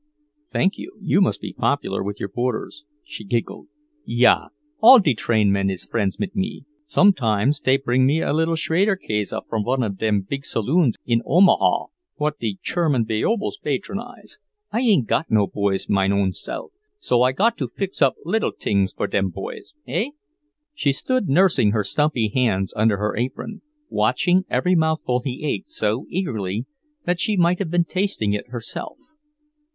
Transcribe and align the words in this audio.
"Thank 0.51 0.79
you. 0.79 0.97
You 0.99 1.21
must 1.21 1.41
be 1.41 1.53
popular 1.53 2.01
with 2.01 2.19
your 2.19 2.29
boarders." 2.29 2.85
She 3.03 3.23
giggled. 3.23 3.67
"Ja, 4.03 4.47
all 4.79 4.97
de 4.97 5.13
train 5.13 5.51
men 5.51 5.69
is 5.69 5.85
friends 5.85 6.19
mit 6.19 6.35
me. 6.35 6.65
Sometimes 6.87 7.59
dey 7.59 7.77
bring 7.77 8.07
me 8.07 8.19
a 8.19 8.33
liddle 8.33 8.55
Schweizerkase 8.55 9.31
from 9.47 9.63
one 9.63 9.83
of 9.83 9.99
dem 9.99 10.21
big 10.21 10.43
saloons 10.43 10.95
in 11.05 11.21
Omaha 11.23 11.85
what 12.15 12.39
de 12.39 12.57
Cherman 12.63 13.03
beobles 13.03 13.59
batronize. 13.63 14.39
I 14.71 14.79
ain't 14.81 15.05
got 15.05 15.29
no 15.29 15.45
boys 15.45 15.87
mein 15.87 16.11
own 16.11 16.33
self, 16.33 16.71
so 16.97 17.21
I 17.21 17.31
got 17.31 17.55
to 17.59 17.67
fix 17.69 18.01
up 18.01 18.15
liddle 18.25 18.53
tings 18.53 18.93
for 18.93 19.05
dem 19.05 19.29
boys, 19.29 19.75
eh?" 19.87 20.07
She 20.73 20.93
stood 20.93 21.29
nursing 21.29 21.73
her 21.73 21.83
stumpy 21.83 22.29
hands 22.33 22.73
under 22.75 22.97
her 22.97 23.15
apron, 23.15 23.61
watching 23.87 24.45
every 24.49 24.73
mouthful 24.73 25.21
he 25.23 25.43
ate 25.45 25.67
so 25.67 26.07
eagerly 26.09 26.65
that 27.05 27.19
she 27.19 27.37
might 27.37 27.59
have 27.59 27.69
been 27.69 27.85
tasting 27.85 28.33
it 28.33 28.47
herself. 28.47 28.97